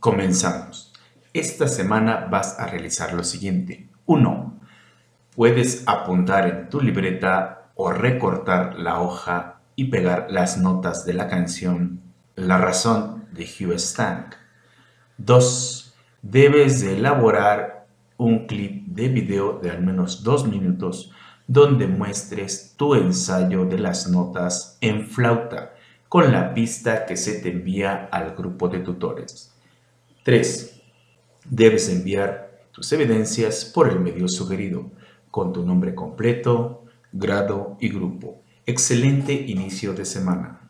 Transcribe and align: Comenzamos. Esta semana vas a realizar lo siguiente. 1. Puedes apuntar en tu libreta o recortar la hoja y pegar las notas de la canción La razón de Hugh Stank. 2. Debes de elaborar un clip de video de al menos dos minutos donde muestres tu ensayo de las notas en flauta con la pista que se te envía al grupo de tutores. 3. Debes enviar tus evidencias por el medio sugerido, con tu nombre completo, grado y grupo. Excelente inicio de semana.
Comenzamos. 0.00 0.92
Esta 1.32 1.66
semana 1.66 2.28
vas 2.30 2.60
a 2.60 2.68
realizar 2.68 3.14
lo 3.14 3.24
siguiente. 3.24 3.88
1. 4.06 4.60
Puedes 5.34 5.82
apuntar 5.88 6.46
en 6.46 6.68
tu 6.68 6.80
libreta 6.80 7.72
o 7.74 7.90
recortar 7.90 8.78
la 8.78 9.00
hoja 9.00 9.60
y 9.74 9.86
pegar 9.86 10.28
las 10.30 10.56
notas 10.56 11.04
de 11.04 11.14
la 11.14 11.26
canción 11.26 12.00
La 12.36 12.58
razón 12.58 13.24
de 13.32 13.42
Hugh 13.42 13.72
Stank. 13.72 14.36
2. 15.16 15.96
Debes 16.22 16.80
de 16.80 16.96
elaborar 16.96 17.88
un 18.18 18.46
clip 18.46 18.86
de 18.86 19.08
video 19.08 19.58
de 19.58 19.72
al 19.72 19.82
menos 19.82 20.22
dos 20.22 20.46
minutos 20.46 21.10
donde 21.48 21.88
muestres 21.88 22.74
tu 22.76 22.94
ensayo 22.94 23.64
de 23.64 23.80
las 23.80 24.08
notas 24.08 24.78
en 24.80 25.08
flauta 25.08 25.74
con 26.08 26.30
la 26.30 26.54
pista 26.54 27.04
que 27.04 27.16
se 27.16 27.40
te 27.40 27.50
envía 27.50 28.08
al 28.12 28.36
grupo 28.36 28.68
de 28.68 28.78
tutores. 28.78 29.57
3. 30.28 30.82
Debes 31.48 31.88
enviar 31.88 32.60
tus 32.70 32.92
evidencias 32.92 33.64
por 33.64 33.88
el 33.88 33.98
medio 33.98 34.28
sugerido, 34.28 34.90
con 35.30 35.54
tu 35.54 35.64
nombre 35.64 35.94
completo, 35.94 36.84
grado 37.12 37.78
y 37.80 37.88
grupo. 37.88 38.42
Excelente 38.66 39.32
inicio 39.32 39.94
de 39.94 40.04
semana. 40.04 40.68